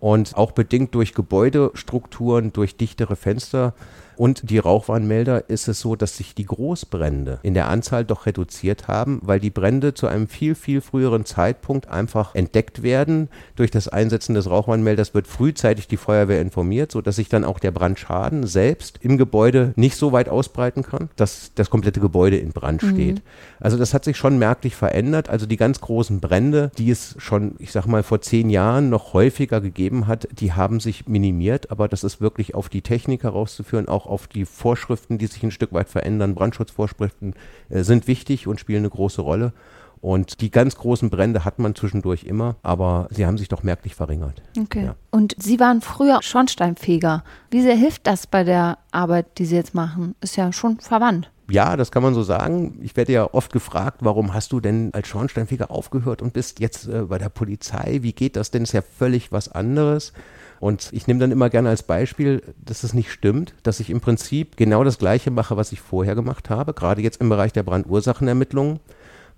[0.00, 3.74] und auch bedingt durch Gebäudestrukturen, durch dichtere Fenster
[4.20, 8.86] und die Rauchwarnmelder ist es so, dass sich die Großbrände in der Anzahl doch reduziert
[8.86, 13.30] haben, weil die Brände zu einem viel, viel früheren Zeitpunkt einfach entdeckt werden.
[13.56, 17.70] Durch das Einsetzen des Rauchwarnmelders wird frühzeitig die Feuerwehr informiert, sodass sich dann auch der
[17.70, 22.82] Brandschaden selbst im Gebäude nicht so weit ausbreiten kann, dass das komplette Gebäude in Brand
[22.82, 22.90] mhm.
[22.90, 23.22] steht.
[23.58, 25.30] Also das hat sich schon merklich verändert.
[25.30, 29.14] Also die ganz großen Brände, die es schon, ich sag mal, vor zehn Jahren noch
[29.14, 33.88] häufiger gegeben hat, die haben sich minimiert, aber das ist wirklich auf die Technik herauszuführen,
[33.88, 36.34] auch auf die Vorschriften, die sich ein Stück weit verändern.
[36.34, 37.34] Brandschutzvorschriften
[37.68, 39.52] äh, sind wichtig und spielen eine große Rolle.
[40.00, 43.94] Und die ganz großen Brände hat man zwischendurch immer, aber sie haben sich doch merklich
[43.94, 44.42] verringert.
[44.58, 44.86] Okay.
[44.86, 44.96] Ja.
[45.10, 47.22] Und Sie waren früher Schornsteinfeger.
[47.50, 50.14] Wie sehr hilft das bei der Arbeit, die Sie jetzt machen?
[50.22, 51.30] Ist ja schon verwandt.
[51.50, 52.78] Ja, das kann man so sagen.
[52.80, 56.88] Ich werde ja oft gefragt, warum hast du denn als Schornsteinfeger aufgehört und bist jetzt
[56.88, 57.98] äh, bei der Polizei?
[58.00, 58.62] Wie geht das denn?
[58.62, 60.14] Ist ja völlig was anderes.
[60.60, 64.00] Und ich nehme dann immer gerne als Beispiel, dass es nicht stimmt, dass ich im
[64.00, 67.62] Prinzip genau das Gleiche mache, was ich vorher gemacht habe, gerade jetzt im Bereich der
[67.62, 68.78] Brandursachenermittlungen.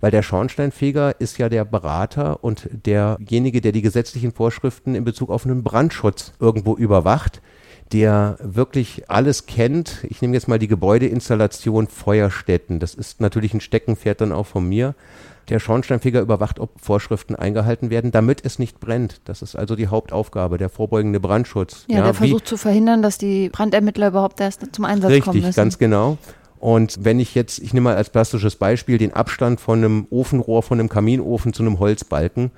[0.01, 5.29] Weil der Schornsteinfeger ist ja der Berater und derjenige, der die gesetzlichen Vorschriften in Bezug
[5.29, 7.41] auf einen Brandschutz irgendwo überwacht
[7.93, 10.03] der wirklich alles kennt.
[10.09, 12.79] Ich nehme jetzt mal die Gebäudeinstallation Feuerstätten.
[12.79, 14.95] Das ist natürlich ein Steckenpferd dann auch von mir.
[15.49, 19.21] Der Schornsteinfeger überwacht, ob Vorschriften eingehalten werden, damit es nicht brennt.
[19.25, 21.85] Das ist also die Hauptaufgabe, der vorbeugende Brandschutz.
[21.87, 25.37] Ja, ja der versucht zu verhindern, dass die Brandermittler überhaupt erst zum Einsatz richtig, kommen
[25.37, 25.47] müssen.
[25.47, 26.17] Richtig, ganz genau.
[26.59, 30.63] Und wenn ich jetzt, ich nehme mal als plastisches Beispiel den Abstand von einem Ofenrohr,
[30.63, 32.51] von einem Kaminofen zu einem Holzbalken,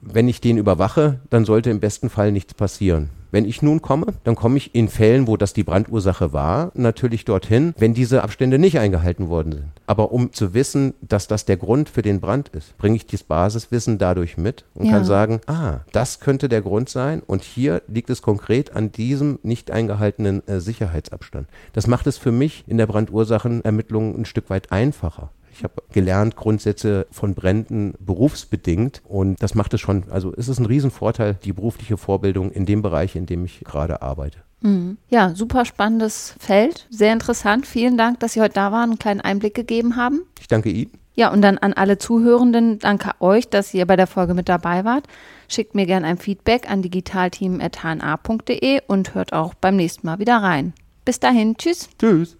[0.00, 3.10] wenn ich den überwache, dann sollte im besten Fall nichts passieren.
[3.32, 7.24] Wenn ich nun komme, dann komme ich in Fällen, wo das die Brandursache war, natürlich
[7.24, 9.64] dorthin, wenn diese Abstände nicht eingehalten worden sind.
[9.86, 13.24] Aber um zu wissen, dass das der Grund für den Brand ist, bringe ich dieses
[13.24, 14.92] Basiswissen dadurch mit und ja.
[14.92, 19.38] kann sagen, ah, das könnte der Grund sein und hier liegt es konkret an diesem
[19.42, 21.48] nicht eingehaltenen äh, Sicherheitsabstand.
[21.72, 25.30] Das macht es für mich in der Brandursachenermittlung ein Stück weit einfacher.
[25.52, 30.58] Ich habe gelernt Grundsätze von Bränden berufsbedingt und das macht es schon, also es ist
[30.58, 34.38] ein Riesenvorteil, die berufliche Vorbildung in dem Bereich, in dem ich gerade arbeite.
[34.62, 34.96] Mhm.
[35.08, 37.66] Ja, super spannendes Feld, sehr interessant.
[37.66, 40.22] Vielen Dank, dass Sie heute da waren, einen kleinen Einblick gegeben haben.
[40.40, 40.92] Ich danke Ihnen.
[41.14, 44.86] Ja, und dann an alle Zuhörenden, danke euch, dass ihr bei der Folge mit dabei
[44.86, 45.06] wart.
[45.48, 50.72] Schickt mir gerne ein Feedback an digitalteam.hna.de und hört auch beim nächsten Mal wieder rein.
[51.04, 51.90] Bis dahin, tschüss.
[51.98, 52.38] Tschüss.